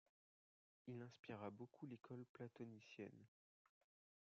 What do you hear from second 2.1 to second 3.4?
platonicienne.